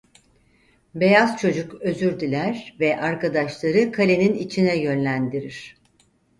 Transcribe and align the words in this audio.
Beyaz 0.95 1.37
çocuk 1.37 1.81
özür 1.81 2.19
diler 2.19 2.75
ve 2.79 3.01
arkadaşları 3.01 3.91
kalenin 3.91 4.33
içine 4.33 4.77
yönlendirir. 4.77 5.75